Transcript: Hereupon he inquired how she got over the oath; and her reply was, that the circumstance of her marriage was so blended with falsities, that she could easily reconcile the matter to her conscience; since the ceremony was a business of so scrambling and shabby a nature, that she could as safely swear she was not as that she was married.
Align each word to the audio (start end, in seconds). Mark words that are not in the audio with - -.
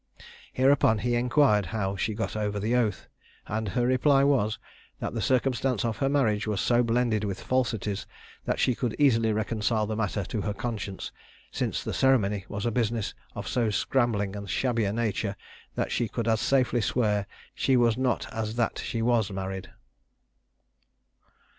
Hereupon 0.53 0.97
he 0.97 1.13
inquired 1.13 1.67
how 1.67 1.95
she 1.95 2.15
got 2.15 2.35
over 2.35 2.59
the 2.59 2.73
oath; 2.75 3.07
and 3.45 3.67
her 3.69 3.85
reply 3.85 4.23
was, 4.23 4.57
that 4.99 5.13
the 5.13 5.21
circumstance 5.21 5.85
of 5.85 5.97
her 5.97 6.09
marriage 6.09 6.47
was 6.47 6.59
so 6.59 6.81
blended 6.81 7.23
with 7.23 7.39
falsities, 7.39 8.07
that 8.45 8.57
she 8.59 8.73
could 8.73 8.95
easily 8.97 9.31
reconcile 9.31 9.85
the 9.85 9.95
matter 9.95 10.23
to 10.23 10.41
her 10.41 10.55
conscience; 10.55 11.11
since 11.51 11.83
the 11.83 11.93
ceremony 11.93 12.45
was 12.49 12.65
a 12.65 12.71
business 12.71 13.13
of 13.35 13.47
so 13.47 13.69
scrambling 13.69 14.35
and 14.35 14.49
shabby 14.49 14.85
a 14.85 14.91
nature, 14.91 15.35
that 15.75 15.91
she 15.91 16.07
could 16.07 16.27
as 16.27 16.41
safely 16.41 16.81
swear 16.81 17.27
she 17.53 17.77
was 17.77 17.95
not 17.95 18.25
as 18.33 18.55
that 18.55 18.79
she 18.79 19.03
was 19.03 19.29
married. 19.31 19.69